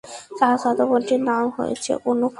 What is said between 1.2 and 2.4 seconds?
নাম হচেছ অনুফা।